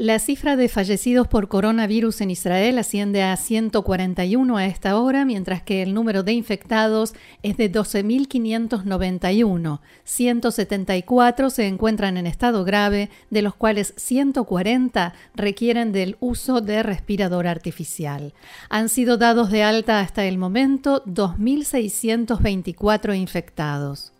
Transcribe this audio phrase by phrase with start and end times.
[0.00, 5.62] La cifra de fallecidos por coronavirus en Israel asciende a 141 a esta hora, mientras
[5.62, 7.12] que el número de infectados
[7.42, 9.80] es de 12.591.
[10.04, 17.46] 174 se encuentran en estado grave, de los cuales 140 requieren del uso de respirador
[17.46, 18.32] artificial.
[18.70, 24.14] Han sido dados de alta hasta el momento 2.624 infectados.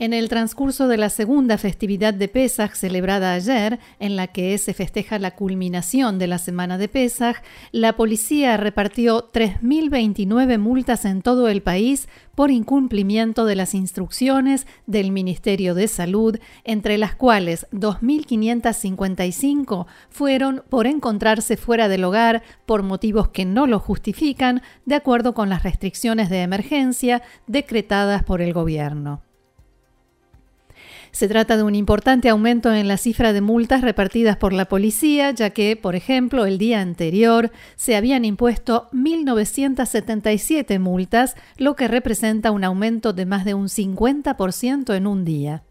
[0.00, 4.74] En el transcurso de la segunda festividad de Pesach celebrada ayer, en la que se
[4.74, 7.36] festeja la culminación de la semana de Pesach,
[7.70, 15.12] la policía repartió 3.029 multas en todo el país por incumplimiento de las instrucciones del
[15.12, 23.28] Ministerio de Salud, entre las cuales 2.555 fueron por encontrarse fuera del hogar por motivos
[23.28, 29.22] que no lo justifican, de acuerdo con las restricciones de emergencia decretadas por el gobierno.
[31.14, 35.30] Se trata de un importante aumento en la cifra de multas repartidas por la policía,
[35.30, 42.50] ya que, por ejemplo, el día anterior se habían impuesto 1.977 multas, lo que representa
[42.50, 45.62] un aumento de más de un 50% en un día.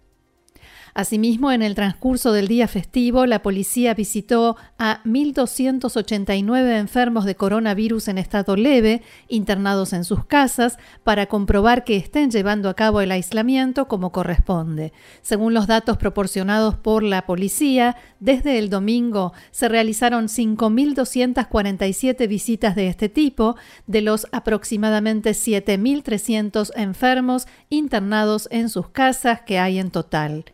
[0.96, 8.10] Asimismo, en el transcurso del día festivo, la policía visitó a 1.289 enfermos de coronavirus
[8.10, 13.12] en estado leve, internados en sus casas, para comprobar que estén llevando a cabo el
[13.12, 14.94] aislamiento como corresponde.
[15.24, 22.90] Según los datos proporcionados por la policía, desde el domingo se realizaron 5.247 visitas de
[22.90, 23.56] este tipo,
[23.88, 30.46] de los aproximadamente 7.300 enfermos internados en sus casas que hay en total.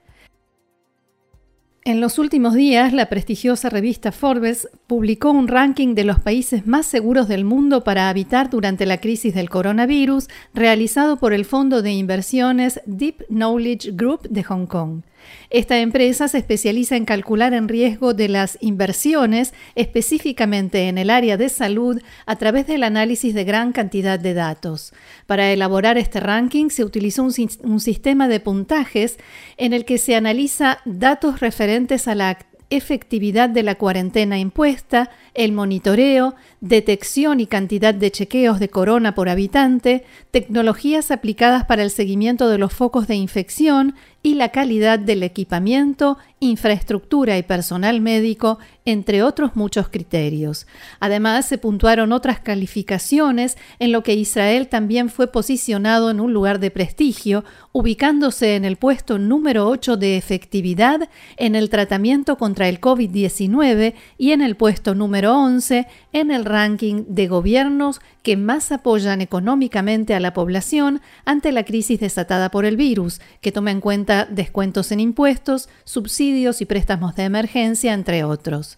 [1.90, 6.86] En los últimos días, la prestigiosa revista Forbes publicó un ranking de los países más
[6.86, 11.92] seguros del mundo para habitar durante la crisis del coronavirus, realizado por el fondo de
[11.94, 15.02] inversiones Deep Knowledge Group de Hong Kong.
[15.50, 21.38] Esta empresa se especializa en calcular el riesgo de las inversiones, específicamente en el área
[21.38, 24.94] de salud, a través del análisis de gran cantidad de datos.
[25.26, 29.18] Para elaborar este ranking se utilizó un, sistema de puntajes
[29.58, 32.38] en el que se analiza datos referentes a la
[32.70, 39.30] efectividad de la cuarentena impuesta, el monitoreo, detección y cantidad de chequeos de corona por
[39.30, 45.24] habitante, tecnologías aplicadas para el seguimiento de los focos de infección y la calidad del
[45.24, 50.68] equipamiento, infraestructura y personal médico, entre otros muchos criterios.
[51.00, 56.60] Además, se puntuaron otras calificaciones en lo que Israel también fue posicionado en un lugar
[56.60, 62.82] de prestigio, ubicándose en el puesto número 8 de efectividad en el tratamiento contra el
[62.82, 69.22] COVID-19 y en el puesto número 11 en el ranking de gobiernos que más apoyan
[69.22, 74.28] económicamente a la población ante la crisis desatada por el virus, que toma en cuenta
[74.30, 78.78] descuentos en impuestos, subsidios y préstamos de emergencia, entre otros.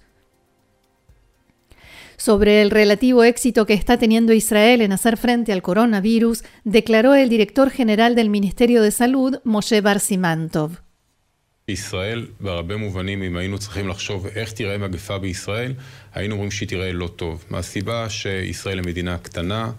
[2.16, 7.28] Sobre el relativo éxito que está teniendo Israel en hacer frente al coronavirus, declaró el
[7.28, 10.80] director general del Ministerio de Salud, Moshe Barsimantov.
[11.71, 15.75] בישראל, בהרבה מובנים, אם היינו צריכים לחשוב איך תראה מגפה בישראל,
[16.15, 17.45] היינו אומרים שהיא תראה לא טוב.
[17.51, 19.73] מהסיבה שישראל היא מדינה קטנה,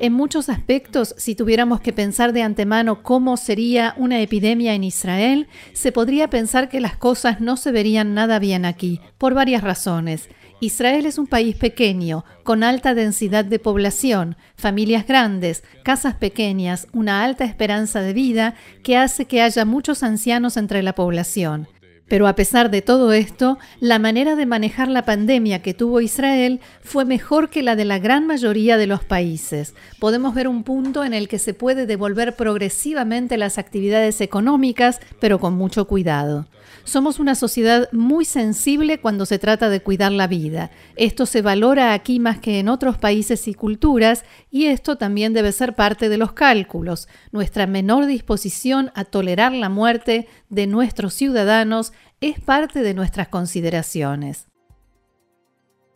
[0.00, 5.46] En muchos aspectos, si tuviéramos que pensar de antemano cómo sería una epidemia en Israel,
[5.72, 10.28] se podría pensar que las cosas no se verían nada bien aquí, por varias razones.
[10.61, 17.23] Israel es un país pequeño, con alta densidad de población, familias grandes, casas pequeñas, una
[17.23, 21.67] alta esperanza de vida que hace que haya muchos ancianos entre la población.
[22.11, 26.59] Pero a pesar de todo esto, la manera de manejar la pandemia que tuvo Israel
[26.83, 29.75] fue mejor que la de la gran mayoría de los países.
[29.97, 35.39] Podemos ver un punto en el que se puede devolver progresivamente las actividades económicas, pero
[35.39, 36.47] con mucho cuidado.
[36.83, 40.71] Somos una sociedad muy sensible cuando se trata de cuidar la vida.
[40.95, 45.51] Esto se valora aquí más que en otros países y culturas y esto también debe
[45.51, 51.93] ser parte de los cálculos, nuestra menor disposición a tolerar la muerte de nuestros ciudadanos
[52.21, 54.47] es parte de nuestras consideraciones.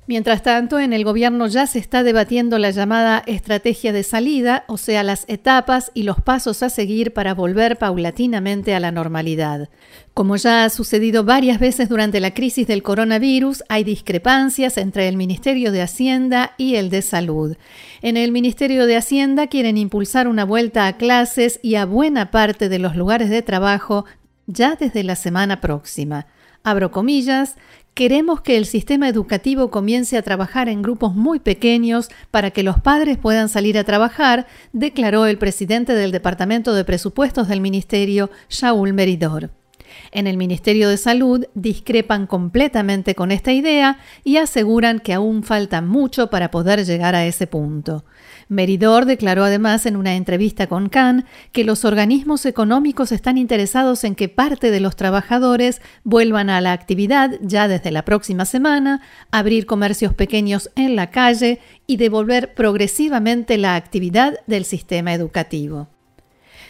[0.07, 4.77] Mientras tanto, en el gobierno ya se está debatiendo la llamada estrategia de salida, o
[4.77, 9.69] sea, las etapas y los pasos a seguir para volver paulatinamente a la normalidad.
[10.13, 15.17] Como ya ha sucedido varias veces durante la crisis del coronavirus, hay discrepancias entre el
[15.17, 17.57] Ministerio de Hacienda y el de Salud.
[18.03, 22.69] En el Ministerio de Hacienda quieren impulsar una vuelta a clases y a buena parte
[22.69, 24.05] de los lugares de trabajo
[24.47, 26.27] ya desde la semana próxima.
[26.63, 27.55] Abro comillas,
[27.95, 32.81] Queremos que el sistema educativo comience a trabajar en grupos muy pequeños para que los
[32.81, 38.91] padres puedan salir a trabajar, declaró el presidente del Departamento de Presupuestos del Ministerio, Shaul
[38.91, 39.51] Meridor.
[40.15, 45.81] En el Ministerio de Salud discrepan completamente con esta idea y aseguran que aún falta
[45.81, 48.05] mucho para poder llegar a ese punto.
[48.47, 54.15] Meridor declaró además en una entrevista con Khan que los organismos económicos están interesados en
[54.15, 59.01] que parte de los trabajadores vuelvan a la actividad ya desde la próxima semana,
[59.31, 65.89] abrir comercios pequeños en la calle y devolver progresivamente la actividad del sistema educativo.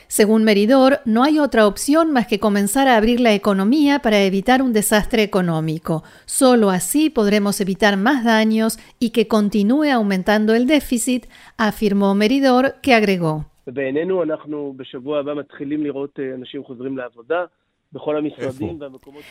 [0.07, 4.61] Según Meridor, no hay otra opción más que comenzar a abrir la economía para evitar
[4.61, 6.03] un desastre económico.
[6.25, 11.25] Solo así podremos evitar más daños y que continúe aumentando el déficit,
[11.57, 13.45] afirmó Meridor, que agregó.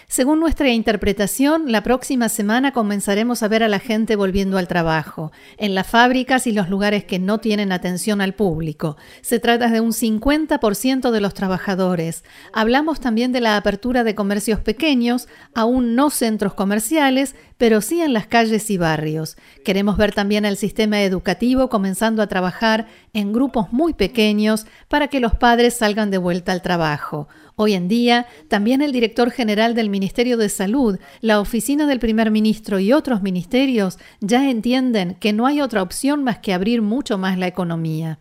[0.07, 5.33] Según nuestra interpretación, la próxima semana comenzaremos a ver a la gente volviendo al trabajo,
[5.59, 8.97] en las fábricas y los lugares que no tienen atención al público.
[9.21, 12.25] Se trata de un 50% de los trabajadores.
[12.53, 18.13] Hablamos también de la apertura de comercios pequeños, aún no centros comerciales, pero sí en
[18.13, 19.37] las calles y barrios.
[19.65, 25.21] Queremos ver también el sistema educativo comenzando a trabajar en grupos muy pequeños para que
[25.21, 27.29] los padres salgan de vuelta al trabajo.
[27.57, 32.33] Hoy en día, también el director general del Ministerio de Salud, la oficina del primer
[32.33, 37.17] ministro y otros ministerios ya entienden que no hay otra opción más que abrir mucho
[37.17, 38.19] más la economía.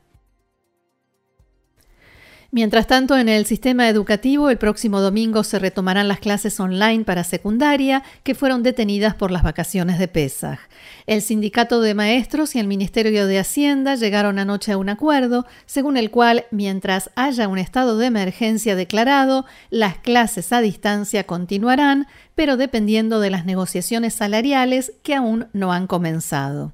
[2.56, 7.24] Mientras tanto, en el sistema educativo, el próximo domingo se retomarán las clases online para
[7.24, 10.60] secundaria que fueron detenidas por las vacaciones de Pesaj.
[11.08, 15.98] El sindicato de maestros y el Ministerio de Hacienda llegaron anoche a un acuerdo, según
[15.98, 22.56] el cual, mientras haya un estado de emergencia declarado, las clases a distancia continuarán, pero
[22.56, 26.72] dependiendo de las negociaciones salariales que aún no han comenzado.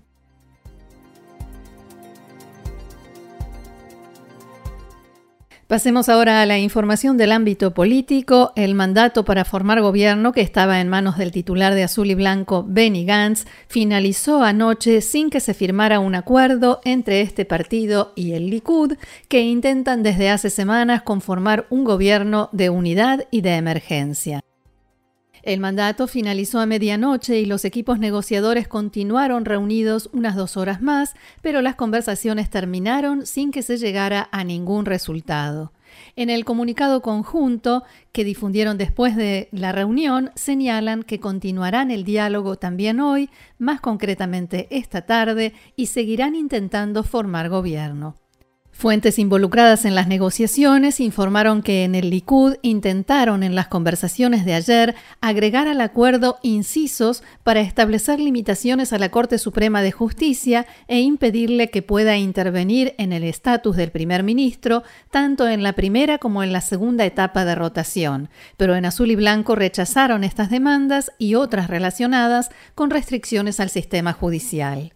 [5.70, 8.54] Pasemos ahora a la información del ámbito político.
[8.56, 12.66] El mandato para formar gobierno que estaba en manos del titular de Azul y Blanco,
[12.68, 18.50] Benny Gantz, finalizó anoche sin que se firmara un acuerdo entre este partido y el
[18.50, 18.94] Likud,
[19.28, 24.42] que intentan desde hace semanas conformar un gobierno de unidad y de emergencia.
[25.44, 31.16] El mandato finalizó a medianoche y los equipos negociadores continuaron reunidos unas dos horas más,
[31.42, 35.72] pero las conversaciones terminaron sin que se llegara a ningún resultado.
[36.16, 42.58] En el comunicado conjunto que difundieron después de la reunión, señalan que continuarán el diálogo
[42.58, 48.16] también hoy, más concretamente esta tarde, y seguirán intentando formar gobierno.
[48.80, 54.54] Fuentes involucradas en las negociaciones informaron que en el Likud intentaron en las conversaciones de
[54.54, 61.02] ayer agregar al acuerdo incisos para establecer limitaciones a la Corte Suprema de Justicia e
[61.02, 66.42] impedirle que pueda intervenir en el estatus del primer ministro, tanto en la primera como
[66.42, 68.30] en la segunda etapa de rotación.
[68.56, 74.14] Pero en azul y blanco rechazaron estas demandas y otras relacionadas con restricciones al sistema
[74.14, 74.94] judicial.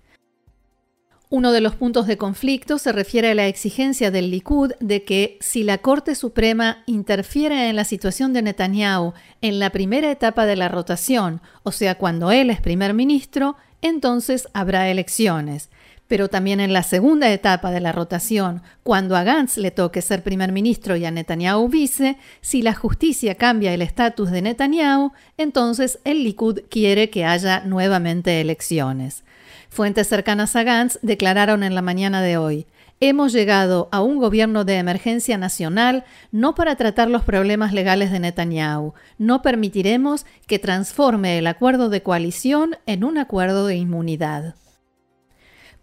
[1.34, 5.40] Uno de los puntos de conflicto se refiere a la exigencia del Likud de que
[5.42, 10.56] si la Corte Suprema interfiere en la situación de Netanyahu en la primera etapa de
[10.56, 15.72] la rotación, o sea, cuando él es primer ministro, entonces habrá elecciones.
[16.08, 20.22] Pero también en la segunda etapa de la rotación, cuando a Gantz le toque ser
[20.22, 26.00] primer ministro y a Netanyahu vice, si la justicia cambia el estatus de Netanyahu, entonces
[26.04, 29.24] el Likud quiere que haya nuevamente elecciones.
[29.70, 32.68] Fuentes cercanas a Gantz declararon en la mañana de hoy,
[33.06, 38.20] Hemos llegado a un gobierno de emergencia nacional no para tratar los problemas legales de
[38.22, 38.94] Netanyahu.
[39.18, 44.56] No permitiremos que transforme el acuerdo de coalición en un acuerdo de inmunidad.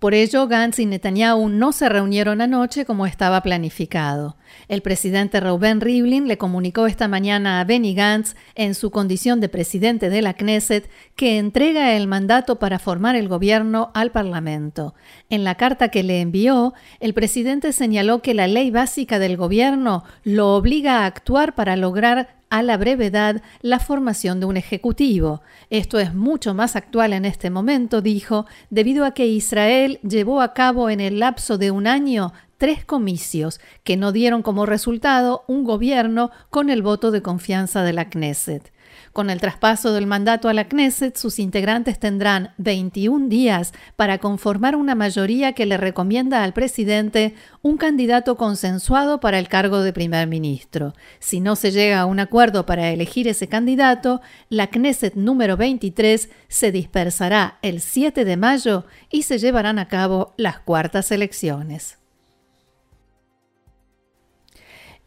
[0.01, 4.39] Por ello, Gantz y Netanyahu no se reunieron anoche como estaba planificado.
[4.67, 9.51] El presidente Reuben Rivlin le comunicó esta mañana a Benny Gantz, en su condición de
[9.51, 14.95] presidente de la Knesset, que entrega el mandato para formar el gobierno al Parlamento.
[15.29, 20.05] En la carta que le envió, el presidente señaló que la ley básica del gobierno
[20.25, 25.41] lo obliga a actuar para lograr a la brevedad la formación de un ejecutivo.
[25.71, 30.53] Esto es mucho más actual en este momento, dijo, debido a que Israel llevó a
[30.53, 35.65] cabo en el lapso de un año tres comicios que no dieron como resultado un
[35.65, 38.71] gobierno con el voto de confianza de la Knesset.
[39.13, 44.77] Con el traspaso del mandato a la Knesset, sus integrantes tendrán 21 días para conformar
[44.77, 50.29] una mayoría que le recomienda al presidente un candidato consensuado para el cargo de primer
[50.29, 50.95] ministro.
[51.19, 56.31] Si no se llega a un acuerdo para elegir ese candidato, la Knesset número 23
[56.47, 62.00] se dispersará el 7 de mayo y se llevarán a cabo las cuartas elecciones.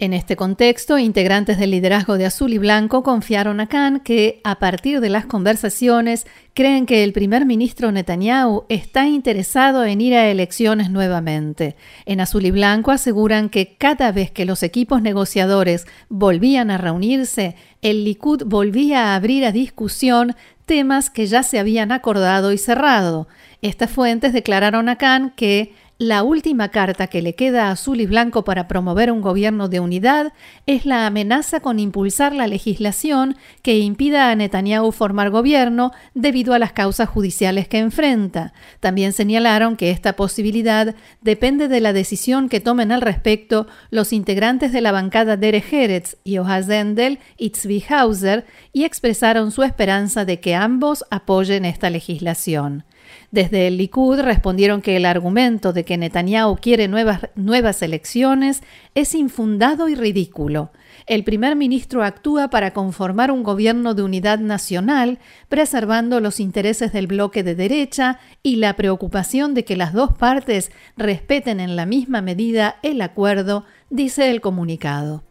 [0.04, 4.60] En este contexto, integrantes del liderazgo de Azul y Blanco confiaron a Khan que, a
[4.60, 10.30] partir de las conversaciones, creen que el primer ministro Netanyahu está interesado en ir a
[10.30, 11.78] elecciones nuevamente.
[12.06, 17.56] En Azul y Blanco aseguran que cada vez que los equipos negociadores volvían a reunirse,
[17.82, 23.30] el Likud volvía a abrir a discusión temas que ya se habían acordado y cerrado.
[23.62, 28.08] Estas fuentes declararon a Khan que la última carta que le queda a Azul y
[28.08, 30.34] Blanco para promover un gobierno de unidad
[30.66, 36.60] es la amenaza con impulsar la legislación que impida a Netanyahu formar gobierno debido a
[36.60, 38.54] las causas judiciales que enfrenta.
[38.80, 44.72] También señalaron que esta posibilidad depende de la decisión que tomen al respecto los integrantes
[44.72, 50.40] de la bancada Derek Heretz, Yohaz Zendel y Tzvi Hauser y expresaron su esperanza de
[50.40, 52.84] que ambos apoyen esta legislación.
[53.32, 58.62] Desde el Likud respondieron que el argumento de que Netanyahu quiere nuevas, nuevas elecciones
[58.96, 60.72] es infundado y ridículo.
[61.06, 67.08] El primer ministro actúa para conformar un gobierno de unidad nacional, preservando los intereses del
[67.08, 72.22] bloque de derecha y la preocupación de que las dos partes respeten en la misma
[72.22, 75.24] medida el acuerdo, dice el comunicado.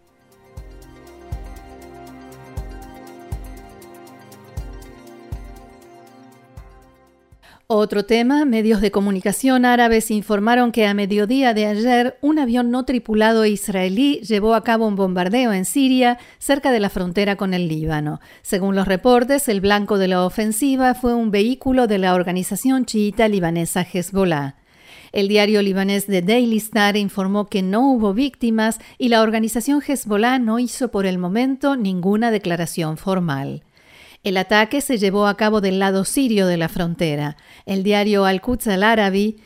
[7.75, 12.85] Otro tema, medios de comunicación árabes informaron que a mediodía de ayer un avión no
[12.85, 17.69] tripulado israelí llevó a cabo un bombardeo en Siria, cerca de la frontera con el
[17.69, 18.21] Líbano.
[18.43, 23.26] Según los reportes, el blanco de la ofensiva fue un vehículo de la organización chiita
[23.26, 24.57] libanesa Hezbollah.
[25.12, 30.38] El diario libanés The Daily Star informó que no hubo víctimas y la organización Hezbollah
[30.38, 33.62] no hizo por el momento ninguna declaración formal.
[34.23, 37.37] El ataque se llevó a cabo del lado sirio de la frontera.
[37.67, 39.38] El diario Al-Quds al-Arabi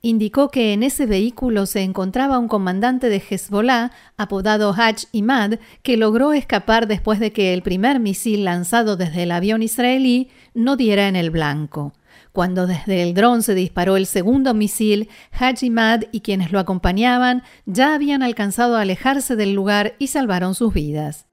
[0.00, 5.98] indicó que en ese vehículo se encontraba un comandante de Hezbollah, apodado Haj Imad, que
[5.98, 11.08] logró escapar después de que el primer misil lanzado desde el avión israelí no diera
[11.08, 11.92] en el blanco.
[12.32, 17.42] Cuando desde el dron se disparó el segundo misil, Haj Imad y quienes lo acompañaban
[17.66, 21.26] ya habían alcanzado a alejarse del lugar y salvaron sus vidas.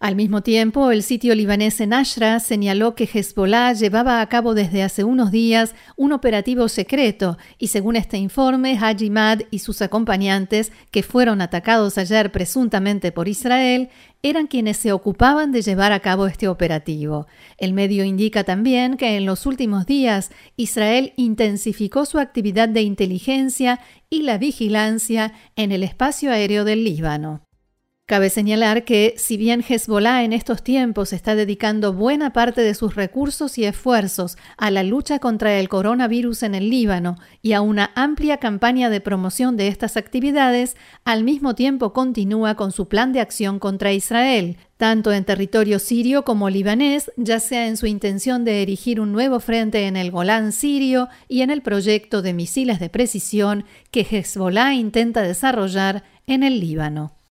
[0.00, 4.84] Al mismo tiempo, el sitio libanés en Ashra señaló que Hezbollah llevaba a cabo desde
[4.84, 10.70] hace unos días un operativo secreto y según este informe, Haji Mad y sus acompañantes,
[10.92, 13.88] que fueron atacados ayer presuntamente por Israel,
[14.22, 17.26] eran quienes se ocupaban de llevar a cabo este operativo.
[17.56, 23.80] El medio indica también que en los últimos días Israel intensificó su actividad de inteligencia
[24.10, 27.47] y la vigilancia en el espacio aéreo del Líbano.
[28.08, 32.94] Cabe señalar que, si bien Hezbollah en estos tiempos está dedicando buena parte de sus
[32.94, 37.90] recursos y esfuerzos a la lucha contra el coronavirus en el Líbano y a una
[37.94, 40.74] amplia campaña de promoción de estas actividades,
[41.04, 46.24] al mismo tiempo continúa con su plan de acción contra Israel, tanto en territorio sirio
[46.24, 50.52] como libanés, ya sea en su intención de erigir un nuevo frente en el Golán
[50.52, 56.58] sirio y en el proyecto de misiles de precisión que Hezbollah intenta desarrollar en el
[56.58, 57.17] Líbano.